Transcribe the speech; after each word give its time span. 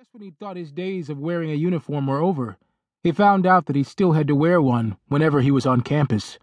Just 0.00 0.14
when 0.14 0.22
he 0.22 0.30
thought 0.30 0.56
his 0.56 0.72
days 0.72 1.10
of 1.10 1.18
wearing 1.18 1.50
a 1.50 1.54
uniform 1.54 2.06
were 2.06 2.22
over, 2.22 2.56
he 3.02 3.12
found 3.12 3.44
out 3.44 3.66
that 3.66 3.76
he 3.76 3.82
still 3.82 4.12
had 4.12 4.26
to 4.28 4.34
wear 4.34 4.62
one 4.62 4.96
whenever 5.08 5.42
he 5.42 5.50
was 5.50 5.66
on 5.66 5.82
campus. 5.82 6.38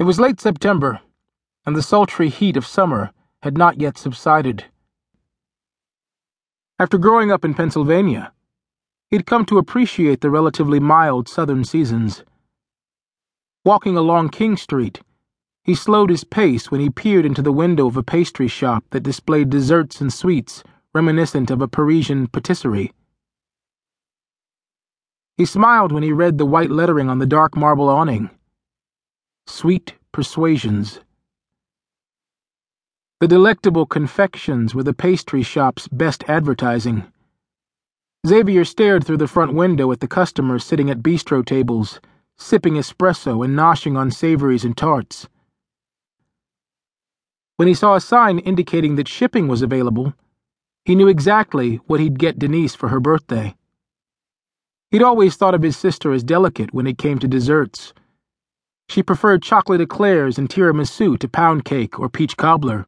It 0.00 0.02
was 0.02 0.18
late 0.18 0.40
September, 0.40 1.00
and 1.64 1.76
the 1.76 1.82
sultry 1.82 2.28
heat 2.28 2.56
of 2.56 2.66
summer 2.66 3.12
had 3.44 3.56
not 3.56 3.80
yet 3.80 3.96
subsided. 3.96 4.64
After 6.80 6.98
growing 6.98 7.30
up 7.30 7.44
in 7.44 7.54
Pennsylvania, 7.54 8.32
he'd 9.12 9.24
come 9.24 9.44
to 9.44 9.58
appreciate 9.58 10.22
the 10.22 10.30
relatively 10.30 10.80
mild 10.80 11.28
southern 11.28 11.62
seasons. 11.62 12.24
Walking 13.64 13.96
along 13.96 14.30
King 14.30 14.56
Street, 14.56 15.02
he 15.62 15.76
slowed 15.76 16.10
his 16.10 16.24
pace 16.24 16.72
when 16.72 16.80
he 16.80 16.90
peered 16.90 17.24
into 17.24 17.42
the 17.42 17.52
window 17.52 17.86
of 17.86 17.96
a 17.96 18.02
pastry 18.02 18.48
shop 18.48 18.82
that 18.90 19.04
displayed 19.04 19.50
desserts 19.50 20.00
and 20.00 20.12
sweets 20.12 20.64
reminiscent 20.94 21.50
of 21.50 21.60
a 21.60 21.66
Parisian 21.66 22.28
patisserie. 22.28 22.92
He 25.36 25.44
smiled 25.44 25.90
when 25.90 26.04
he 26.04 26.12
read 26.12 26.38
the 26.38 26.46
white 26.46 26.70
lettering 26.70 27.10
on 27.10 27.18
the 27.18 27.26
dark 27.26 27.56
marble 27.56 27.88
awning. 27.88 28.30
Sweet 29.46 29.94
Persuasions. 30.12 31.00
The 33.18 33.26
delectable 33.26 33.84
confections 33.84 34.76
were 34.76 34.84
the 34.84 34.94
pastry 34.94 35.42
shop's 35.42 35.88
best 35.88 36.22
advertising. 36.28 37.02
Xavier 38.24 38.64
stared 38.64 39.04
through 39.04 39.16
the 39.16 39.26
front 39.26 39.54
window 39.54 39.90
at 39.90 39.98
the 39.98 40.06
customers 40.06 40.64
sitting 40.64 40.88
at 40.88 41.02
bistro 41.02 41.44
tables, 41.44 42.00
sipping 42.38 42.74
espresso 42.74 43.44
and 43.44 43.58
noshing 43.58 43.98
on 43.98 44.12
savories 44.12 44.64
and 44.64 44.76
tarts. 44.76 45.28
When 47.56 47.66
he 47.66 47.74
saw 47.74 47.96
a 47.96 48.00
sign 48.00 48.38
indicating 48.38 48.94
that 48.94 49.08
shipping 49.08 49.48
was 49.48 49.62
available, 49.62 50.14
he 50.84 50.94
knew 50.94 51.08
exactly 51.08 51.76
what 51.86 52.00
he'd 52.00 52.18
get 52.18 52.38
Denise 52.38 52.74
for 52.74 52.88
her 52.88 53.00
birthday. 53.00 53.54
He'd 54.90 55.02
always 55.02 55.34
thought 55.36 55.54
of 55.54 55.62
his 55.62 55.76
sister 55.76 56.12
as 56.12 56.22
delicate 56.22 56.74
when 56.74 56.86
it 56.86 56.98
came 56.98 57.18
to 57.18 57.28
desserts. 57.28 57.92
She 58.88 59.02
preferred 59.02 59.42
chocolate 59.42 59.80
eclairs 59.80 60.38
and 60.38 60.48
tiramisu 60.48 61.18
to 61.18 61.28
pound 61.28 61.64
cake 61.64 61.98
or 61.98 62.08
peach 62.08 62.36
cobbler. 62.36 62.86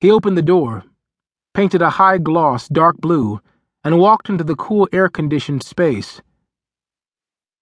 He 0.00 0.10
opened 0.10 0.36
the 0.36 0.42
door, 0.42 0.84
painted 1.54 1.80
a 1.80 1.90
high 1.90 2.18
gloss 2.18 2.68
dark 2.68 2.98
blue, 2.98 3.40
and 3.84 3.98
walked 3.98 4.28
into 4.28 4.44
the 4.44 4.56
cool 4.56 4.88
air 4.92 5.08
conditioned 5.08 5.62
space. 5.62 6.22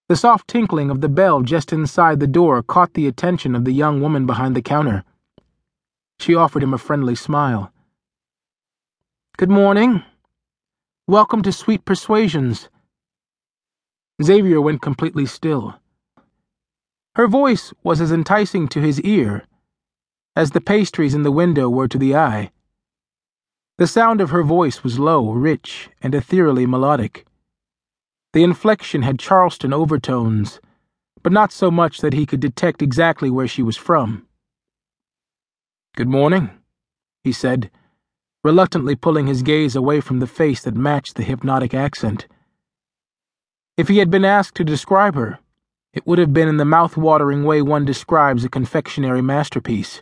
The 0.09 0.15
soft 0.15 0.47
tinkling 0.47 0.89
of 0.89 1.01
the 1.01 1.09
bell 1.09 1.41
just 1.41 1.71
inside 1.71 2.19
the 2.19 2.27
door 2.27 2.63
caught 2.63 2.93
the 2.93 3.07
attention 3.07 3.55
of 3.55 3.63
the 3.63 3.73
young 3.73 4.01
woman 4.01 4.25
behind 4.25 4.55
the 4.55 4.61
counter. 4.61 5.03
She 6.19 6.35
offered 6.35 6.63
him 6.63 6.73
a 6.73 6.77
friendly 6.77 7.15
smile. 7.15 7.72
Good 9.35 9.49
morning. 9.49 10.03
Welcome 11.07 11.41
to 11.41 11.51
Sweet 11.51 11.85
Persuasions. 11.85 12.69
Xavier 14.21 14.61
went 14.61 14.83
completely 14.83 15.25
still. 15.25 15.73
Her 17.15 17.27
voice 17.27 17.73
was 17.81 17.99
as 17.99 18.11
enticing 18.11 18.67
to 18.67 18.79
his 18.79 19.01
ear 19.01 19.47
as 20.35 20.51
the 20.51 20.61
pastries 20.61 21.15
in 21.15 21.23
the 21.23 21.31
window 21.31 21.67
were 21.67 21.87
to 21.87 21.97
the 21.97 22.15
eye. 22.15 22.51
The 23.79 23.87
sound 23.87 24.21
of 24.21 24.29
her 24.29 24.43
voice 24.43 24.83
was 24.83 24.99
low, 24.99 25.31
rich, 25.31 25.89
and 25.99 26.13
ethereally 26.13 26.67
melodic. 26.67 27.25
The 28.33 28.43
inflection 28.43 29.01
had 29.01 29.17
Charleston 29.17 29.73
overtones, 29.73 30.61
but 31.23 31.33
not 31.33 31.51
so 31.51 31.71
much 31.71 32.01
that 32.01 32.13
he 32.13 32.27
could 32.27 32.39
detect 32.39 32.83
exactly 32.83 33.31
where 33.31 33.47
she 33.47 33.63
was 33.63 33.77
from. 33.77 34.27
Good 35.95 36.07
morning, 36.07 36.51
he 37.23 37.31
said 37.31 37.71
reluctantly 38.43 38.95
pulling 38.95 39.27
his 39.27 39.41
gaze 39.41 39.75
away 39.75 40.01
from 40.01 40.19
the 40.19 40.27
face 40.27 40.63
that 40.63 40.75
matched 40.75 41.15
the 41.15 41.23
hypnotic 41.23 41.73
accent. 41.73 42.27
If 43.77 43.87
he 43.87 43.99
had 43.99 44.11
been 44.11 44.25
asked 44.25 44.55
to 44.55 44.63
describe 44.63 45.15
her, 45.15 45.39
it 45.93 46.05
would 46.05 46.19
have 46.19 46.33
been 46.33 46.47
in 46.47 46.57
the 46.57 46.65
mouth-watering 46.65 47.43
way 47.43 47.61
one 47.61 47.85
describes 47.85 48.43
a 48.43 48.49
confectionery 48.49 49.21
masterpiece. 49.21 50.01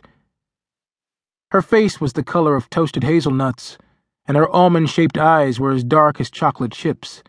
Her 1.52 1.62
face 1.62 2.00
was 2.00 2.14
the 2.14 2.24
color 2.24 2.56
of 2.56 2.68
toasted 2.70 3.04
hazelnuts, 3.04 3.78
and 4.26 4.36
her 4.36 4.48
almond-shaped 4.48 5.18
eyes 5.18 5.60
were 5.60 5.72
as 5.72 5.84
dark 5.84 6.20
as 6.20 6.30
chocolate 6.30 6.72
chips. 6.72 7.22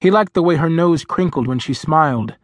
He 0.00 0.10
liked 0.10 0.32
the 0.32 0.42
way 0.42 0.56
her 0.56 0.70
nose 0.70 1.04
crinkled 1.04 1.46
when 1.46 1.58
she 1.58 1.74
smiled, 1.74 2.36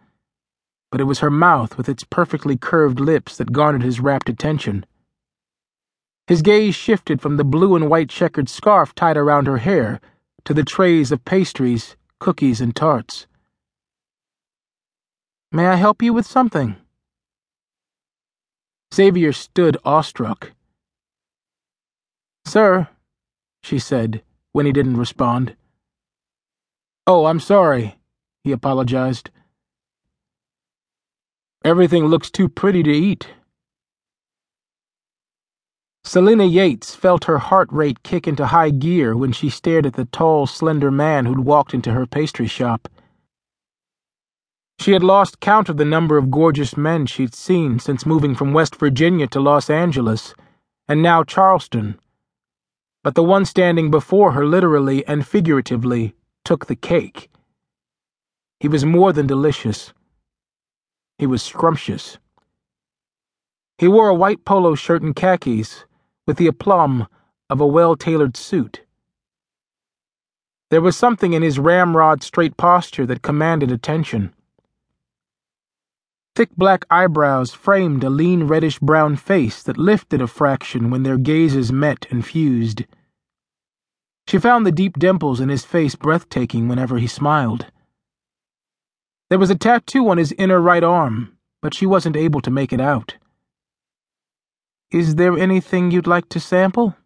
but 0.90 1.00
it 1.00 1.04
was 1.04 1.20
her 1.20 1.30
mouth 1.30 1.76
with 1.76 1.88
its 1.88 2.04
perfectly 2.04 2.56
curved 2.56 3.00
lips 3.00 3.36
that 3.38 3.52
garnered 3.52 3.82
his 3.82 4.00
rapt 4.00 4.28
attention. 4.28 4.84
His 6.26 6.42
gaze 6.42 6.74
shifted 6.74 7.20
from 7.20 7.36
the 7.36 7.44
blue 7.44 7.76
and 7.76 7.88
white 7.88 8.08
checkered 8.08 8.48
scarf 8.48 8.94
tied 8.94 9.16
around 9.16 9.46
her 9.46 9.58
hair 9.58 10.00
to 10.44 10.52
the 10.52 10.64
trays 10.64 11.12
of 11.12 11.24
pastries, 11.24 11.96
cookies, 12.18 12.60
and 12.60 12.74
tarts. 12.74 13.26
May 15.52 15.66
I 15.66 15.76
help 15.76 16.02
you 16.02 16.12
with 16.12 16.26
something? 16.26 16.76
Xavier 18.92 19.32
stood 19.32 19.76
awestruck. 19.84 20.52
Sir, 22.44 22.88
she 23.62 23.78
said, 23.78 24.22
when 24.52 24.66
he 24.66 24.72
didn't 24.72 24.96
respond. 24.96 25.54
Oh, 27.06 27.26
I'm 27.26 27.40
sorry, 27.40 27.98
he 28.42 28.50
apologized. 28.50 29.30
Everything 31.64 32.06
looks 32.06 32.30
too 32.30 32.48
pretty 32.48 32.82
to 32.82 32.90
eat. 32.90 33.28
Selena 36.06 36.44
Yates 36.44 36.94
felt 36.94 37.24
her 37.24 37.38
heart 37.38 37.68
rate 37.72 38.04
kick 38.04 38.28
into 38.28 38.46
high 38.46 38.70
gear 38.70 39.16
when 39.16 39.32
she 39.32 39.50
stared 39.50 39.84
at 39.84 39.94
the 39.94 40.04
tall, 40.04 40.46
slender 40.46 40.88
man 40.88 41.26
who'd 41.26 41.40
walked 41.40 41.74
into 41.74 41.90
her 41.90 42.06
pastry 42.06 42.46
shop. 42.46 42.88
She 44.78 44.92
had 44.92 45.02
lost 45.02 45.40
count 45.40 45.68
of 45.68 45.78
the 45.78 45.84
number 45.84 46.16
of 46.16 46.30
gorgeous 46.30 46.76
men 46.76 47.06
she'd 47.06 47.34
seen 47.34 47.80
since 47.80 48.06
moving 48.06 48.36
from 48.36 48.52
West 48.52 48.76
Virginia 48.76 49.26
to 49.26 49.40
Los 49.40 49.68
Angeles, 49.68 50.32
and 50.86 51.02
now 51.02 51.24
Charleston. 51.24 51.98
But 53.02 53.16
the 53.16 53.24
one 53.24 53.44
standing 53.44 53.90
before 53.90 54.30
her 54.30 54.46
literally 54.46 55.04
and 55.08 55.26
figuratively 55.26 56.14
took 56.44 56.66
the 56.66 56.76
cake. 56.76 57.28
He 58.60 58.68
was 58.68 58.84
more 58.84 59.12
than 59.12 59.26
delicious. 59.26 59.92
He 61.18 61.26
was 61.26 61.42
scrumptious. 61.42 62.18
He 63.78 63.88
wore 63.88 64.08
a 64.08 64.14
white 64.14 64.44
polo 64.44 64.76
shirt 64.76 65.02
and 65.02 65.14
khakis 65.16 65.84
with 66.26 66.36
the 66.36 66.46
aplomb 66.46 67.06
of 67.48 67.60
a 67.60 67.66
well 67.66 67.96
tailored 67.96 68.36
suit. 68.36 68.82
There 70.70 70.80
was 70.80 70.96
something 70.96 71.32
in 71.32 71.42
his 71.42 71.58
ramrod 71.60 72.22
straight 72.22 72.56
posture 72.56 73.06
that 73.06 73.22
commanded 73.22 73.70
attention. 73.70 74.34
Thick 76.34 76.50
black 76.56 76.84
eyebrows 76.90 77.54
framed 77.54 78.02
a 78.02 78.10
lean 78.10 78.44
reddish 78.44 78.78
brown 78.80 79.16
face 79.16 79.62
that 79.62 79.78
lifted 79.78 80.20
a 80.20 80.26
fraction 80.26 80.90
when 80.90 81.02
their 81.02 81.16
gazes 81.16 81.72
met 81.72 82.06
and 82.10 82.26
fused. 82.26 82.84
She 84.28 84.38
found 84.38 84.66
the 84.66 84.72
deep 84.72 84.98
dimples 84.98 85.40
in 85.40 85.48
his 85.48 85.64
face 85.64 85.94
breathtaking 85.94 86.66
whenever 86.66 86.98
he 86.98 87.06
smiled. 87.06 87.66
There 89.30 89.38
was 89.38 89.50
a 89.50 89.54
tattoo 89.54 90.08
on 90.08 90.18
his 90.18 90.32
inner 90.32 90.60
right 90.60 90.84
arm, 90.84 91.38
but 91.62 91.74
she 91.74 91.86
wasn't 91.86 92.16
able 92.16 92.40
to 92.42 92.50
make 92.50 92.72
it 92.72 92.80
out. 92.80 93.16
Is 94.90 95.16
there 95.16 95.36
anything 95.36 95.90
you'd 95.90 96.06
like 96.06 96.28
to 96.28 96.40
sample? 96.40 96.96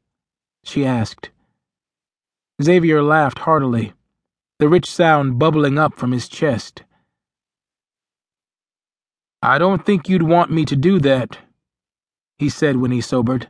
she 0.62 0.84
asked. 0.84 1.30
Xavier 2.62 3.02
laughed 3.02 3.40
heartily, 3.40 3.94
the 4.58 4.68
rich 4.68 4.90
sound 4.90 5.38
bubbling 5.38 5.78
up 5.78 5.96
from 5.98 6.12
his 6.12 6.28
chest. 6.28 6.82
I 9.42 9.58
don't 9.58 9.86
think 9.86 10.08
you'd 10.08 10.22
want 10.22 10.50
me 10.50 10.66
to 10.66 10.76
do 10.76 10.98
that, 11.00 11.38
he 12.38 12.50
said 12.50 12.76
when 12.76 12.90
he 12.90 13.00
sobered. 13.00 13.48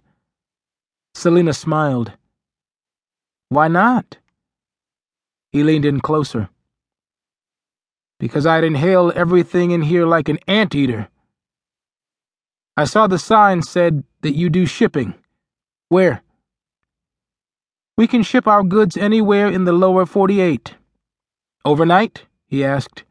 Selena 1.14 1.52
smiled. 1.52 2.12
Why 3.48 3.66
not? 3.66 4.18
He 5.50 5.64
leaned 5.64 5.84
in 5.84 6.00
closer. 6.00 6.48
Because 8.20 8.46
I'd 8.46 8.62
inhale 8.62 9.12
everything 9.16 9.72
in 9.72 9.82
here 9.82 10.06
like 10.06 10.28
an 10.28 10.38
anteater. 10.46 11.08
I 12.80 12.84
saw 12.84 13.06
the 13.06 13.18
sign 13.18 13.60
said 13.60 14.04
that 14.22 14.34
you 14.34 14.48
do 14.48 14.64
shipping. 14.64 15.12
Where? 15.90 16.22
We 17.98 18.06
can 18.06 18.22
ship 18.22 18.48
our 18.48 18.62
goods 18.62 18.96
anywhere 18.96 19.48
in 19.48 19.66
the 19.66 19.74
lower 19.74 20.06
48. 20.06 20.76
Overnight? 21.62 22.24
he 22.46 22.64
asked. 22.64 23.04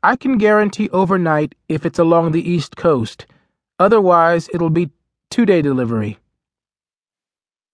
I 0.00 0.14
can 0.14 0.38
guarantee 0.38 0.88
overnight 0.90 1.56
if 1.68 1.84
it's 1.84 1.98
along 1.98 2.30
the 2.30 2.48
East 2.48 2.76
Coast. 2.76 3.26
Otherwise, 3.80 4.48
it'll 4.54 4.70
be 4.70 4.90
two 5.28 5.44
day 5.44 5.60
delivery. 5.60 6.20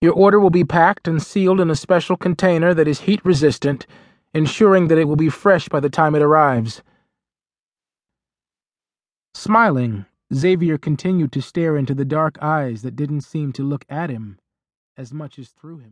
Your 0.00 0.14
order 0.14 0.40
will 0.40 0.48
be 0.48 0.64
packed 0.64 1.06
and 1.06 1.22
sealed 1.22 1.60
in 1.60 1.68
a 1.68 1.76
special 1.76 2.16
container 2.16 2.72
that 2.72 2.88
is 2.88 3.00
heat 3.00 3.22
resistant, 3.26 3.86
ensuring 4.32 4.88
that 4.88 4.96
it 4.96 5.04
will 5.04 5.16
be 5.16 5.28
fresh 5.28 5.68
by 5.68 5.80
the 5.80 5.90
time 5.90 6.14
it 6.14 6.22
arrives. 6.22 6.82
Smiling, 9.34 10.06
Xavier 10.32 10.78
continued 10.78 11.32
to 11.32 11.42
stare 11.42 11.76
into 11.76 11.94
the 11.94 12.04
dark 12.04 12.38
eyes 12.40 12.82
that 12.82 12.94
didn't 12.94 13.22
seem 13.22 13.52
to 13.54 13.64
look 13.64 13.84
at 13.88 14.10
him 14.10 14.38
as 14.96 15.12
much 15.12 15.38
as 15.38 15.48
through 15.48 15.78
him. 15.78 15.88